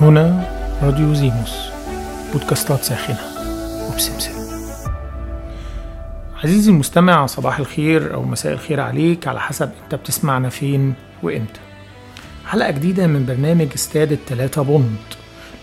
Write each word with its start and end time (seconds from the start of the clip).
هنا 0.00 0.50
راديو 0.82 1.14
زيموس 1.14 1.54
بودكاستات 2.32 2.82
ساخنة 2.82 3.18
وبسمسم 3.88 4.30
عزيزي 6.44 6.70
المستمع 6.70 7.26
صباح 7.26 7.58
الخير 7.58 8.14
أو 8.14 8.22
مساء 8.22 8.52
الخير 8.52 8.80
عليك. 8.80 9.28
على 9.28 9.40
حسب 9.40 9.70
أنت 9.84 9.94
بتسمعنا 9.94 10.48
فين 10.48 10.94
وإمتى. 11.22 11.60
حلقة 12.46 12.70
جديدة 12.70 13.06
من 13.06 13.26
برنامج 13.26 13.66
استاد 13.74 14.12
التلاتة 14.12 14.62
بوند 14.62 14.96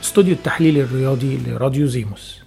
استوديو 0.04 0.34
التحليل 0.34 0.78
الرياضي 0.78 1.40
لراديو 1.48 1.88
زيموس. 1.88 2.42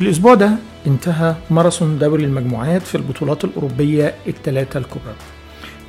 الأسبوع 0.00 0.34
ده 0.34 0.50
انتهى 0.86 1.34
ماراثون 1.50 1.98
دوري 1.98 2.24
المجموعات 2.24 2.82
في 2.82 2.94
البطولات 2.94 3.44
الأوروبية 3.44 4.14
الثلاثة 4.26 4.78
الكبرى 4.78 5.14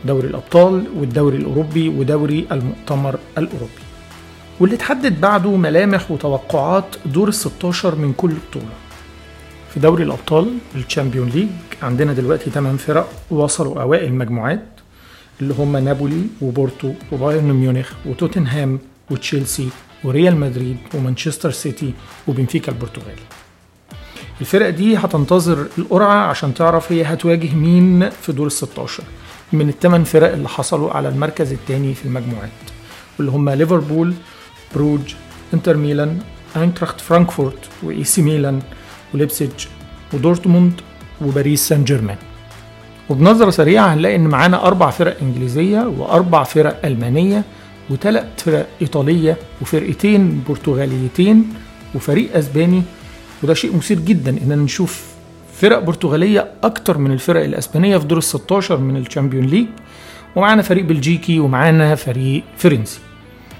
دوري 0.05 0.27
الأبطال 0.27 0.87
والدوري 0.97 1.37
الأوروبي 1.37 1.89
ودوري 1.89 2.47
المؤتمر 2.51 3.19
الأوروبي. 3.37 3.88
واللي 4.59 4.77
تحدد 4.77 5.21
بعده 5.21 5.55
ملامح 5.55 6.11
وتوقعات 6.11 6.95
دور 7.05 7.27
ال 7.27 7.33
16 7.33 7.95
من 7.95 8.13
كل 8.13 8.31
بطولة. 8.49 8.65
في 9.73 9.79
دوري 9.79 10.03
الأبطال 10.03 10.57
ال 10.75 10.80
Champions 10.80 11.29
League 11.29 11.47
عندنا 11.81 12.13
دلوقتي 12.13 12.49
8 12.49 12.77
فرق 12.77 13.09
وصلوا 13.31 13.81
أوائل 13.81 14.03
المجموعات 14.05 14.63
اللي 15.41 15.53
هم 15.53 15.77
نابولي 15.77 16.21
وبورتو 16.41 16.93
وبايرن 17.11 17.51
ميونخ 17.53 17.91
وتوتنهام 18.05 18.79
وتشيلسي 19.11 19.69
وريال 20.03 20.37
مدريد 20.39 20.77
ومانشستر 20.93 21.51
سيتي 21.51 21.93
وبنفيكا 22.27 22.71
البرتغالي 22.71 23.21
الفرق 24.41 24.69
دي 24.69 24.97
هتنتظر 24.97 25.67
القرعة 25.77 26.27
عشان 26.27 26.53
تعرف 26.53 26.91
هي 26.91 27.03
هتواجه 27.03 27.53
مين 27.55 28.09
في 28.09 28.31
دور 28.31 28.47
ال 28.47 28.51
16 28.51 29.03
من 29.53 29.69
الثمان 29.69 30.03
فرق 30.03 30.31
اللي 30.33 30.49
حصلوا 30.49 30.91
على 30.91 31.09
المركز 31.09 31.51
الثاني 31.51 31.93
في 31.93 32.05
المجموعات 32.05 32.49
واللي 33.17 33.31
هم 33.31 33.49
ليفربول 33.49 34.13
بروج 34.75 35.13
انتر 35.53 35.77
ميلان 35.77 36.19
اينتراخت 36.57 37.01
فرانكفورت 37.01 37.57
وإيه 37.83 38.03
سي 38.03 38.21
ميلان 38.21 38.61
وليبسيج 39.13 39.49
ودورتموند 40.13 40.73
وباريس 41.21 41.67
سان 41.67 41.83
جيرمان 41.83 42.17
وبنظرة 43.09 43.49
سريعة 43.49 43.93
هنلاقي 43.93 44.15
إن 44.15 44.27
معانا 44.27 44.67
أربع 44.67 44.89
فرق 44.89 45.17
إنجليزية 45.21 45.81
وأربع 45.97 46.43
فرق 46.43 46.85
ألمانية 46.85 47.43
وثلاث 47.89 48.25
فرق 48.37 48.67
إيطالية 48.81 49.37
وفرقتين 49.61 50.43
برتغاليتين 50.49 51.53
وفريق 51.95 52.37
أسباني. 52.37 52.83
وده 53.43 53.53
شيء 53.53 53.75
مثير 53.75 53.99
جدا 53.99 54.37
إننا 54.43 54.55
نشوف 54.55 55.05
فرق 55.53 55.79
برتغالية 55.79 56.51
أكتر 56.63 56.97
من 56.97 57.11
الفرق 57.11 57.43
الأسبانية 57.43 57.97
في 57.97 58.07
دور 58.07 58.17
ال 58.17 58.23
16 58.23 58.77
من 58.77 58.97
ال 58.97 59.02
Champions 59.02 59.45
League. 59.45 59.65
ومعانا 60.35 60.61
فريق 60.61 60.85
بلجيكي 60.85 61.39
ومعانا 61.39 61.95
فريق 61.95 62.43
فرنسي. 62.57 62.99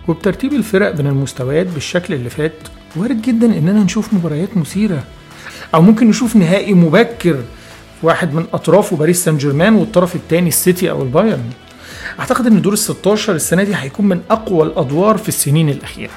وبترتيب 0.07 0.53
الفرق 0.53 0.91
بين 0.91 1.07
المستويات 1.07 1.67
بالشكل 1.67 2.13
اللي 2.13 2.29
فات 2.29 2.53
وارد 2.95 3.21
جدا 3.21 3.45
إننا 3.57 3.83
نشوف 3.83 4.13
مباريات 4.13 4.57
مثيرة 4.57 5.03
أو 5.75 5.81
ممكن 5.81 6.09
نشوف 6.09 6.35
نهائي 6.35 6.73
مبكر 6.73 7.37
واحد 8.03 8.33
من 8.33 8.45
أطرافه 8.53 8.97
باريس 8.97 9.23
سان 9.23 9.37
جيرمان 9.37 9.73
والطرف 9.75 10.15
الثاني 10.15 10.47
السيتي 10.47 10.91
أو 10.91 11.01
البايرن. 11.01 11.49
أعتقد 12.19 12.47
إن 12.47 12.61
دور 12.61 12.73
ال 12.73 12.77
16 12.77 13.35
السنة 13.35 13.63
دي 13.63 13.75
هيكون 13.75 14.05
من 14.07 14.21
أقوى 14.31 14.63
الأدوار 14.63 15.17
في 15.17 15.29
السنين 15.29 15.69
الأخيرة. 15.69 16.11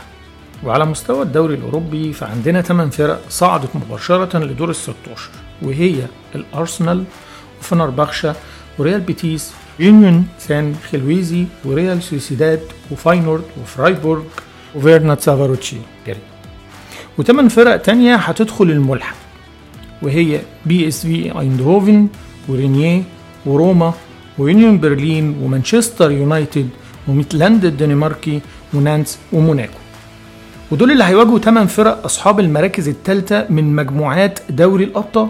وعلى 0.64 0.84
مستوى 0.84 1.22
الدوري 1.22 1.54
الأوروبي 1.54 2.12
فعندنا 2.12 2.62
8 2.62 2.90
فرق 2.90 3.20
صعدت 3.28 3.68
مباشرة 3.76 4.38
لدور 4.38 4.70
ال 4.70 4.76
16 4.76 5.30
وهي 5.62 5.94
الأرسنال 6.34 7.04
وفنربخشة 7.60 8.34
وريال 8.78 9.00
بيتيس 9.00 9.50
يونيون 9.80 10.26
سان 10.38 10.74
جيلواز 10.90 11.44
وريال 11.64 12.02
سوسيداد 12.02 12.60
وفاينورد 12.90 13.42
وفرايبورغ 13.62 14.22
وفيرينتسفاروش 14.74 15.76
وثمان 17.18 17.48
فرق 17.48 17.76
تانية 17.76 18.14
هتدخل 18.16 18.64
الملحق 18.64 19.16
وهي 20.02 20.40
بي 20.66 20.88
إس 20.88 21.02
في 21.06 21.38
ايندهوفن 21.40 22.08
ورين 22.48 23.02
وروما 23.46 23.94
ويونيون 24.38 24.80
برلين 24.80 25.36
ومانشستر 25.42 26.10
يونايتد 26.10 26.68
وميتلاند 27.08 27.64
الدنماركي 27.64 28.40
ونانت 28.74 29.18
وموناكو. 29.32 29.78
ودول 30.70 30.90
اللي 30.90 31.04
هيواجهوا 31.04 31.38
8 31.38 31.68
فرق 31.68 32.04
أصحاب 32.04 32.40
المراكز 32.40 32.88
الثالثه 32.88 33.46
من 33.50 33.76
مجموعات 33.76 34.38
دوري 34.50 34.84
الأبطال 34.84 35.28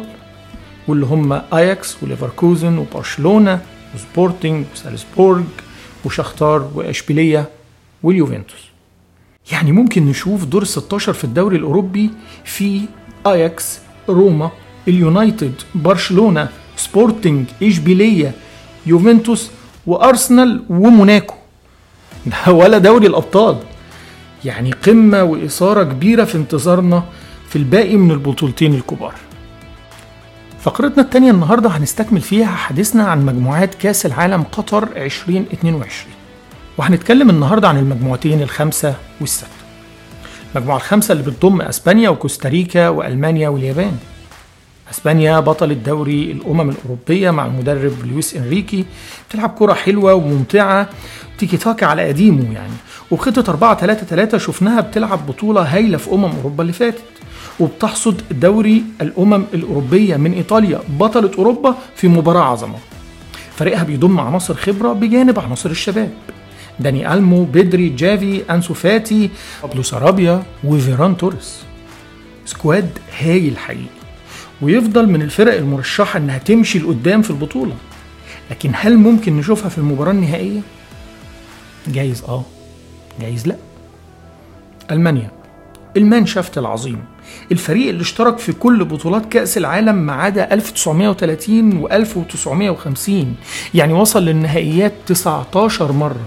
واللي 0.89 1.07
هم 1.07 1.33
اياكس 1.55 1.97
وليفركوزن 2.03 2.79
وبرشلونة 2.79 3.61
وسبورتنج 3.95 4.65
وسالزبورج 4.75 5.45
وشختار 6.05 6.71
وإشبيلية 6.75 7.49
واليوفنتوس. 8.03 8.61
يعني 9.53 9.73
ممكن 9.73 10.07
نشوف 10.07 10.45
دور 10.45 10.65
16 10.65 11.13
في 11.13 11.25
الدوري 11.25 11.57
الأوروبي 11.57 12.11
في 12.45 12.81
آياكس 13.27 13.79
روما 14.09 14.51
اليونايتد 14.89 15.53
برشلونة 15.75 16.49
سبورتنج 16.77 17.47
إشبيلية 17.63 18.33
يوفنتوس 18.87 19.51
وأرسنال 19.87 20.65
وموناكو. 20.69 21.35
ده 22.27 22.53
ولا 22.53 22.79
دوري 22.79 23.07
الأبطال. 23.07 23.59
يعني 24.45 24.73
قمة 24.73 25.23
وإثارة 25.23 25.83
كبيرة 25.83 26.25
في 26.25 26.35
انتظارنا 26.35 27.05
في 27.49 27.57
الباقي 27.57 27.97
من 27.97 28.11
البطولتين 28.11 28.75
الكبار. 28.75 29.15
فقرتنا 30.63 31.03
التانية 31.03 31.31
النهاردة 31.31 31.69
هنستكمل 31.71 32.21
فيها 32.21 32.47
حديثنا 32.47 33.05
عن 33.05 33.27
مجموعات 33.27 33.75
كأس 33.75 34.07
العالم 34.07 34.43
قطر 34.43 34.89
2022 34.97 36.13
وهنتكلم 36.79 37.31
النهاردة 37.31 37.69
عن 37.69 37.79
المجموعتين 37.79 38.43
الخمسة 38.43 38.95
والستة. 39.21 39.47
المجموعة 40.57 40.77
الخمسة 40.77 41.13
اللي 41.13 41.25
بتضم 41.25 41.63
أسبانيا 41.63 42.09
وكوستاريكا 42.11 42.89
وألمانيا 42.89 43.49
واليابان. 43.49 43.97
أسبانيا 44.93 45.41
بطل 45.41 45.71
الدوري 45.71 46.33
الأمم 46.33 46.71
الأوروبية 46.71 47.31
مع 47.31 47.47
المدرب 47.47 47.93
لويس 48.07 48.37
إنريكي. 48.37 48.85
بتلعب 49.29 49.51
كرة 49.59 49.73
حلوة 49.73 50.15
وممتعة. 50.15 50.89
تيكي 51.39 51.57
تاكا 51.57 51.87
على 51.87 52.09
قديمه 52.09 52.55
يعني. 52.55 52.73
وبخطه 53.11 53.51
4 53.51 53.81
3 53.81 54.07
3 54.07 54.39
شفناها 54.39 54.81
بتلعب 54.81 55.27
بطولة 55.27 55.63
هايلة 55.63 55.99
في 55.99 56.13
أمم 56.13 56.25
أوروبا 56.25 56.63
اللي 56.63 56.73
فاتت. 56.73 57.03
وبتحصد 57.61 58.23
دوري 58.31 58.85
الأمم 59.01 59.45
الأوروبية 59.55 60.17
من 60.17 60.33
إيطاليا 60.33 60.81
بطلة 60.89 61.31
أوروبا 61.39 61.75
في 61.97 62.09
مباراة 62.09 62.43
عظمة. 62.43 62.79
فريقها 63.57 63.83
بيضم 63.83 64.21
عناصر 64.21 64.55
خبرة 64.55 64.93
بجانب 64.93 65.39
عناصر 65.39 65.71
الشباب. 65.71 66.11
داني 66.81 67.15
ألمو 67.15 67.45
بدري 67.45 67.89
جافي 67.89 68.43
أنسو 68.51 68.75
فاتي 68.75 69.31
بابلو 69.63 69.83
سارابيا 69.83 70.43
وفيران 70.65 71.17
توريس. 71.17 71.57
squad 72.45 72.99
هايل 73.21 73.59
حقيقي. 73.59 74.02
ويفضل 74.63 75.07
من 75.09 75.23
الفرق 75.23 75.55
المرشحة 75.57 76.19
إنها 76.19 76.39
تمشي 76.39 76.79
لقدام 76.79 77.23
في 77.23 77.31
البطولة. 77.31 77.75
لكن 78.51 78.71
هل 78.75 78.97
ممكن 78.97 79.37
نشوفها 79.37 79.69
في 79.69 79.79
المباراة 79.79 80.11
النهائية؟ 80.13 80.61
جايز 81.89 82.23
آه 82.29 82.45
جايز 83.21 83.47
لأ. 83.49 83.57
ألمانيا 84.91 85.31
المانشافت 85.97 86.59
العظيم 86.59 87.05
الفريق 87.53 87.89
اللي 87.89 88.03
اشترك 88.03 88.39
في 88.39 88.53
كل 88.53 88.85
بطولات 88.85 89.33
كأس 89.33 89.59
العالم 89.59 89.95
ما 89.95 90.13
عدا 90.13 90.55
1930 90.55 91.77
و 91.77 91.87
1950 91.89 93.35
يعني 93.75 93.93
وصل 93.93 94.23
للنهائيات 94.25 94.93
19 95.07 95.93
مرة. 95.93 96.21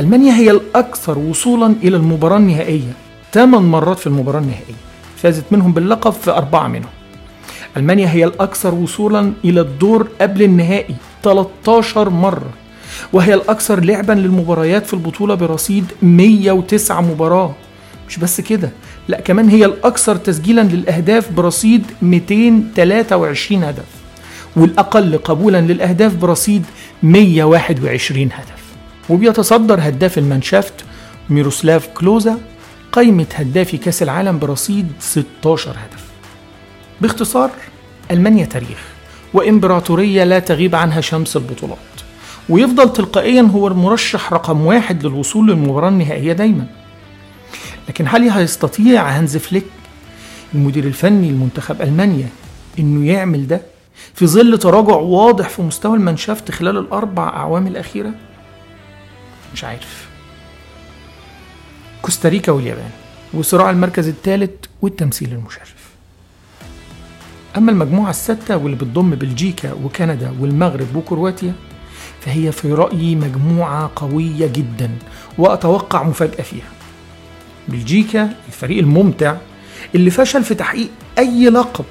ألمانيا 0.00 0.32
هي 0.32 0.50
الأكثر 0.50 1.18
وصولا 1.18 1.74
إلى 1.82 1.96
المباراة 1.96 2.36
النهائية 2.36 2.92
8 3.32 3.66
مرات 3.68 3.98
في 3.98 4.06
المباراة 4.06 4.40
النهائية 4.40 4.74
فازت 5.16 5.44
منهم 5.50 5.72
باللقب 5.72 6.12
في 6.12 6.30
أربعة 6.30 6.68
منهم. 6.68 6.90
ألمانيا 7.76 8.08
هي 8.08 8.24
الأكثر 8.24 8.74
وصولا 8.74 9.32
إلى 9.44 9.60
الدور 9.60 10.08
قبل 10.20 10.42
النهائي 10.42 10.94
13 11.22 12.10
مرة 12.10 12.50
وهي 13.12 13.34
الأكثر 13.34 13.80
لعبا 13.80 14.12
للمباريات 14.12 14.86
في 14.86 14.94
البطولة 14.94 15.34
برصيد 15.34 15.84
109 16.02 17.00
مباراة. 17.00 17.54
مش 18.08 18.18
بس 18.18 18.40
كده 18.40 18.70
لا 19.08 19.20
كمان 19.20 19.48
هي 19.48 19.64
الأكثر 19.64 20.16
تسجيلا 20.16 20.60
للأهداف 20.60 21.32
برصيد 21.32 21.84
223 22.02 23.64
هدف 23.64 23.84
والأقل 24.56 25.18
قبولا 25.18 25.60
للأهداف 25.60 26.14
برصيد 26.14 26.64
121 27.02 28.22
هدف. 28.32 28.64
وبيتصدر 29.10 29.78
هداف 29.82 30.18
المانشافت 30.18 30.74
ميروسلاف 31.30 31.88
كلوزا 31.88 32.38
قائمة 32.92 33.26
هدافي 33.34 33.76
كأس 33.76 34.02
العالم 34.02 34.38
برصيد 34.38 34.92
16 35.00 35.70
هدف. 35.70 36.03
باختصار 37.04 37.50
ألمانيا 38.10 38.44
تاريخ 38.44 38.78
وإمبراطورية 39.34 40.24
لا 40.24 40.38
تغيب 40.38 40.74
عنها 40.74 41.00
شمس 41.00 41.36
البطولات. 41.36 41.78
ويفضل 42.48 42.92
تلقائيا 42.92 43.42
هو 43.42 43.68
المرشح 43.68 44.32
رقم 44.32 44.66
واحد 44.66 45.06
للوصول 45.06 45.48
للمباراة 45.48 45.88
النهائية 45.88 46.32
دايما. 46.32 46.66
لكن 47.88 48.04
هل 48.08 48.30
هيستطيع 48.30 49.08
هانز 49.08 49.36
فليك 49.36 49.64
المدير 50.54 50.84
الفني 50.84 51.30
لمنتخب 51.30 51.82
ألمانيا 51.82 52.28
إنه 52.78 53.06
يعمل 53.12 53.46
ده 53.46 53.60
في 54.14 54.26
ظل 54.26 54.58
تراجع 54.58 54.96
واضح 54.96 55.48
في 55.48 55.62
مستوى 55.62 55.96
المانشافت 55.96 56.50
خلال 56.50 56.78
الأربع 56.78 57.28
أعوام 57.28 57.66
الأخيرة؟ 57.66 58.10
مش 59.54 59.64
عارف. 59.64 60.08
كوستاريكا 62.02 62.52
واليابان 62.52 62.90
وصراع 63.34 63.70
المركز 63.70 64.08
الثالث 64.08 64.50
والتمثيل 64.82 65.32
المشرف. 65.32 65.83
أما 67.56 67.72
المجموعة 67.72 68.10
الستة 68.10 68.56
واللي 68.56 68.76
بتضم 68.76 69.10
بلجيكا 69.10 69.72
وكندا 69.72 70.32
والمغرب 70.40 70.96
وكرواتيا 70.96 71.54
فهي 72.20 72.52
في 72.52 72.72
رأيي 72.72 73.14
مجموعة 73.14 73.90
قوية 73.96 74.46
جدا 74.46 74.90
وأتوقع 75.38 76.02
مفاجأة 76.02 76.42
فيها. 76.42 76.68
بلجيكا 77.68 78.34
الفريق 78.48 78.78
الممتع 78.78 79.36
اللي 79.94 80.10
فشل 80.10 80.44
في 80.44 80.54
تحقيق 80.54 80.88
أي 81.18 81.48
لقب 81.48 81.84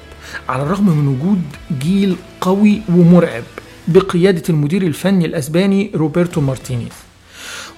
على 0.48 0.62
الرغم 0.62 0.90
من 0.90 1.08
وجود 1.08 1.42
جيل 1.82 2.16
قوي 2.40 2.82
ومرعب 2.88 3.42
بقيادة 3.88 4.42
المدير 4.48 4.82
الفني 4.82 5.24
الأسباني 5.26 5.90
روبرتو 5.94 6.40
مارتينيز. 6.40 6.92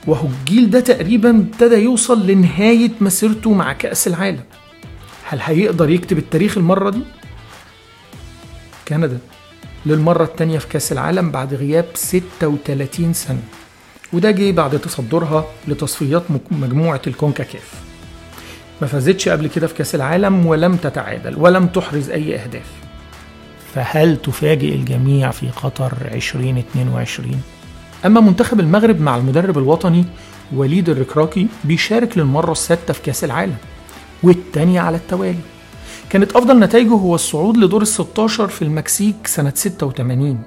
وهو 0.07 0.27
الجيل 0.41 0.71
ده 0.71 0.81
تقريبا 0.81 1.31
ابتدى 1.31 1.75
يوصل 1.75 2.27
لنهاية 2.27 2.91
مسيرته 3.01 3.53
مع 3.53 3.73
كأس 3.73 4.09
العالم. 4.09 4.43
هل 5.29 5.39
هيقدر 5.43 5.91
يكتب 5.91 6.19
التاريخ 6.19 6.59
المرة 6.59 6.91
دي؟ 6.91 7.01
كندا 8.89 9.19
للمرة 9.87 10.25
التانية 10.25 10.59
في 10.59 10.69
كأس 10.69 10.93
العالم 10.93 11.31
بعد 11.31 11.55
غياب 11.55 11.87
36 11.95 13.13
سنة. 13.13 13.43
وده 14.13 14.31
جه 14.31 14.51
بعد 14.53 14.79
تصدرها 14.79 15.47
لتصفيات 15.69 16.23
مجموعة 16.51 17.01
الكونكاكاف. 17.07 17.75
ما 18.81 18.87
فازتش 18.87 19.29
قبل 19.29 19.47
كده 19.47 19.67
في 19.67 19.75
كأس 19.75 19.95
العالم 19.95 20.47
ولم 20.47 20.77
تتعادل 20.77 21.35
ولم 21.39 21.67
تحرز 21.67 22.11
أي 22.11 22.37
أهداف. 22.37 22.67
فهل 23.75 24.17
تفاجئ 24.17 24.75
الجميع 24.75 25.31
في 25.31 25.49
قطر 25.51 25.93
2022؟ 26.13 28.07
أما 28.07 28.21
منتخب 28.21 28.61
المغرب 28.61 29.01
مع 29.01 29.17
المدرب 29.17 29.59
الوطني 29.59 30.05
وليد 30.53 30.89
الركراكي 30.89 31.47
بيشارك 31.65 32.19
للمرة 32.19 32.53
السادسة 32.53 32.93
في 32.93 33.03
كأس 33.03 33.25
العالم 33.25 33.57
والتانية 34.23 34.81
على 34.81 34.97
التوالي. 34.97 35.56
كانت 36.11 36.37
أفضل 36.37 36.59
نتائجه 36.59 36.89
هو 36.93 37.15
الصعود 37.15 37.57
لدور 37.57 37.83
ال 37.83 37.87
16 37.87 38.49
في 38.49 38.63
المكسيك 38.63 39.27
سنة 39.27 39.53
86 39.55 40.43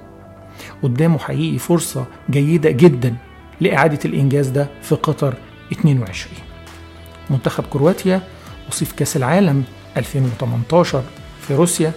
قدامه 0.82 1.18
حقيقي 1.18 1.58
فرصة 1.58 2.04
جيدة 2.30 2.70
جدا 2.70 3.14
لإعادة 3.60 3.98
الإنجاز 4.04 4.48
ده 4.48 4.68
في 4.82 4.94
قطر 4.94 5.34
22 5.72 6.34
منتخب 7.30 7.64
كرواتيا 7.70 8.22
وصيف 8.68 8.92
كأس 8.92 9.16
العالم 9.16 9.64
2018 9.96 11.02
في 11.48 11.54
روسيا 11.54 11.92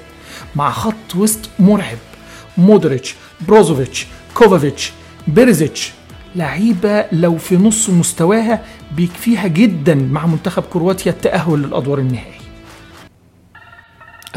مع 0.56 0.72
خط 0.72 1.16
وسط 1.16 1.50
مرعب. 1.60 1.98
مودريتش 2.58 3.16
بروزوفيتش 3.48 4.08
كوفاسيتش 4.36 4.92
بيريزيتش 5.28 5.92
لعيبة 6.36 7.06
لو 7.12 7.38
في 7.38 7.58
نص 7.58 7.90
مستواها 7.90 8.64
بيكفيها 8.96 9.48
جدا 9.48 9.96
مع 9.96 10.26
منتخب 10.26 10.64
كرواتيا 10.64 11.12
التأهل 11.12 11.60
للأدوار 11.60 12.00
النهائي 12.00 12.43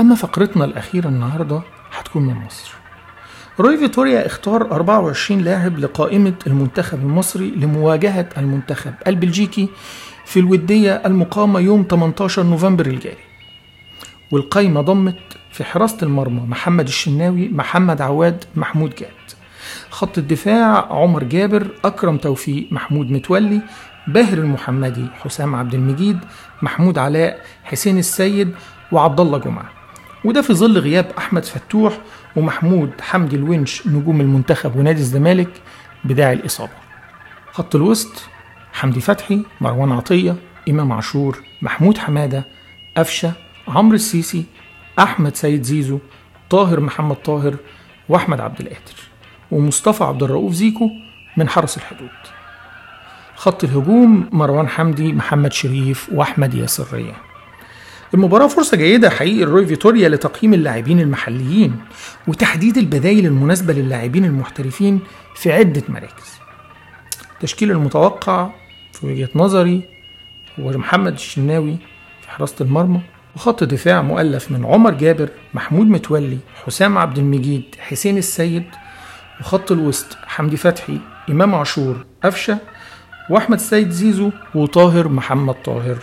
أما 0.00 0.14
فقرتنا 0.14 0.64
الأخيرة 0.64 1.08
النهاردة 1.08 1.62
هتكون 1.98 2.22
من 2.22 2.34
مصر. 2.34 2.74
روي 3.60 3.76
فيتوريا 3.78 4.26
اختار 4.26 4.62
24 4.72 5.40
لاعب 5.40 5.78
لقائمة 5.78 6.34
المنتخب 6.46 6.98
المصري 6.98 7.50
لمواجهة 7.50 8.28
المنتخب 8.38 8.94
البلجيكي 9.06 9.68
في 10.24 10.40
الودية 10.40 10.92
المقامة 11.06 11.60
يوم 11.60 11.86
18 11.90 12.42
نوفمبر 12.42 12.86
الجاري. 12.86 13.24
والقايمة 14.30 14.80
ضمت 14.80 15.18
في 15.52 15.64
حراسة 15.64 15.98
المرمى 16.02 16.40
محمد 16.40 16.86
الشناوي 16.86 17.48
محمد 17.48 18.00
عواد 18.00 18.44
محمود 18.56 18.94
جاد. 18.94 19.10
خط 19.90 20.18
الدفاع 20.18 20.92
عمر 20.92 21.24
جابر 21.24 21.66
أكرم 21.84 22.16
توفيق 22.18 22.68
محمود 22.72 23.10
متولي 23.10 23.60
باهر 24.08 24.38
المحمدي 24.38 25.06
حسام 25.22 25.54
عبد 25.54 25.74
المجيد 25.74 26.18
محمود 26.62 26.98
علاء 26.98 27.40
حسين 27.64 27.98
السيد 27.98 28.54
وعبد 28.92 29.20
الله 29.20 29.38
جمعة. 29.38 29.75
وده 30.24 30.42
في 30.42 30.54
ظل 30.54 30.78
غياب 30.78 31.12
أحمد 31.18 31.44
فتوح 31.44 31.98
ومحمود 32.36 32.90
حمدي 33.00 33.36
الونش 33.36 33.86
نجوم 33.86 34.20
المنتخب 34.20 34.76
ونادي 34.76 35.00
الزمالك 35.00 35.48
بداعي 36.04 36.32
الإصابة. 36.32 36.72
خط 37.52 37.74
الوسط 37.74 38.28
حمدي 38.72 39.00
فتحي 39.00 39.42
مروان 39.60 39.92
عطية 39.92 40.36
إمام 40.68 40.92
عاشور 40.92 41.42
محمود 41.62 41.98
حمادة 41.98 42.44
قفشة 42.96 43.32
عمرو 43.68 43.94
السيسي 43.94 44.44
أحمد 44.98 45.36
سيد 45.36 45.62
زيزو 45.62 45.98
طاهر 46.50 46.80
محمد 46.80 47.16
طاهر 47.16 47.56
وأحمد 48.08 48.40
عبد 48.40 48.60
القادر 48.60 48.96
ومصطفى 49.50 50.04
عبد 50.04 50.22
الرؤوف 50.22 50.52
زيكو 50.52 50.90
من 51.36 51.48
حرس 51.48 51.76
الحدود. 51.76 52.08
خط 53.36 53.64
الهجوم 53.64 54.28
مروان 54.32 54.68
حمدي 54.68 55.12
محمد 55.12 55.52
شريف 55.52 56.08
وأحمد 56.12 56.54
ياسر 56.54 56.86
ريان. 56.92 57.16
المباراة 58.16 58.46
فرصة 58.46 58.76
جيدة 58.76 59.10
حقيقي 59.10 59.44
لروي 59.44 59.66
فيتوريا 59.66 60.08
لتقييم 60.08 60.54
اللاعبين 60.54 61.00
المحليين 61.00 61.76
وتحديد 62.26 62.78
البدايل 62.78 63.26
المناسبة 63.26 63.72
للاعبين 63.72 64.24
المحترفين 64.24 65.00
في 65.34 65.52
عدة 65.52 65.82
مراكز. 65.88 66.38
التشكيل 67.34 67.70
المتوقع 67.70 68.50
في 68.92 69.06
وجهة 69.06 69.28
نظري 69.34 69.82
هو 70.60 70.70
محمد 70.70 71.12
الشناوي 71.12 71.76
في 72.22 72.30
حراسة 72.30 72.54
المرمى 72.60 73.00
وخط 73.36 73.64
دفاع 73.64 74.02
مؤلف 74.02 74.52
من 74.52 74.64
عمر 74.64 74.90
جابر 74.90 75.28
محمود 75.54 75.86
متولي 75.86 76.38
حسام 76.66 76.98
عبد 76.98 77.18
المجيد 77.18 77.64
حسين 77.78 78.18
السيد 78.18 78.64
وخط 79.40 79.72
الوسط 79.72 80.16
حمدي 80.26 80.56
فتحي 80.56 80.98
إمام 81.30 81.54
عاشور 81.54 82.04
قفشة 82.24 82.58
وأحمد 83.30 83.58
السيد 83.58 83.90
زيزو 83.90 84.30
وطاهر 84.54 85.08
محمد 85.08 85.54
طاهر. 85.64 85.98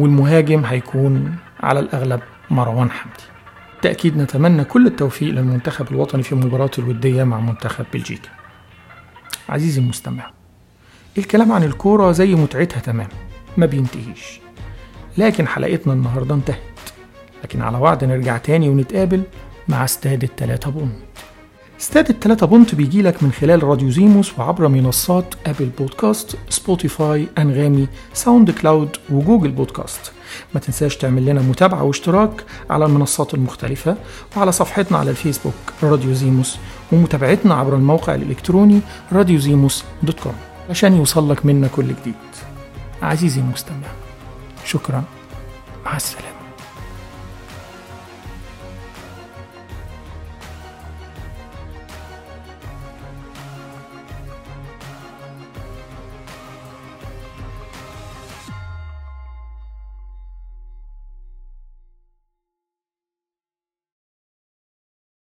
والمهاجم 0.00 0.64
هيكون 0.64 1.36
على 1.60 1.80
الأغلب 1.80 2.20
مروان 2.50 2.90
حمدي. 2.90 3.22
بالتأكيد 3.72 4.16
نتمنى 4.16 4.64
كل 4.64 4.86
التوفيق 4.86 5.28
للمنتخب 5.34 5.92
الوطني 5.92 6.22
في 6.22 6.34
مباراته 6.34 6.80
الودية 6.80 7.24
مع 7.24 7.40
منتخب 7.40 7.84
بلجيكا. 7.92 8.28
عزيزي 9.48 9.80
المستمع 9.80 10.30
الكلام 11.18 11.52
عن 11.52 11.62
الكورة 11.62 12.12
زي 12.12 12.34
متعتها 12.34 12.80
تمام 12.80 13.08
ما 13.56 13.66
بينتهيش. 13.66 14.40
لكن 15.18 15.46
حلقتنا 15.48 15.92
النهاردة 15.92 16.34
انتهت. 16.34 16.60
لكن 17.44 17.62
على 17.62 17.78
وعد 17.78 18.04
نرجع 18.04 18.36
تاني 18.36 18.68
ونتقابل 18.68 19.22
مع 19.68 19.84
استاد 19.84 20.22
التلاتة 20.22 20.70
بونت. 20.70 20.96
استاد 21.80 22.08
التلاتة 22.08 22.46
بونت 22.46 22.74
بيجي 22.74 23.02
لك 23.02 23.22
من 23.22 23.32
خلال 23.32 23.64
راديو 23.64 23.90
زيموس 23.90 24.38
وعبر 24.38 24.68
منصات 24.68 25.34
أبل 25.46 25.70
بودكاست 25.78 26.36
سبوتيفاي 26.48 27.28
أنغامي 27.38 27.88
ساوند 28.14 28.50
كلاود 28.50 28.96
وجوجل 29.10 29.50
بودكاست. 29.50 30.12
ما 30.54 30.60
تنساش 30.60 30.96
تعمل 30.96 31.26
لنا 31.26 31.40
متابعة 31.40 31.82
واشتراك 31.82 32.44
على 32.70 32.84
المنصات 32.84 33.34
المختلفة 33.34 33.96
وعلى 34.36 34.52
صفحتنا 34.52 34.98
على 34.98 35.10
الفيسبوك 35.10 35.54
راديو 35.82 36.12
زيموس 36.12 36.58
ومتابعتنا 36.92 37.54
عبر 37.54 37.76
الموقع 37.76 38.14
الإلكتروني 38.14 38.80
راديو 39.12 39.38
زيموس 39.38 39.84
dot 40.02 40.20
com 40.20 40.34
عشان 40.70 40.96
يوصل 40.96 41.30
لك 41.30 41.46
منا 41.46 41.68
كل 41.68 41.86
جديد. 41.86 42.14
عزيزي 43.02 43.40
المستمع 43.40 43.88
شكرا. 44.64 45.04
مع 45.84 45.96
السلامة. 45.96 46.39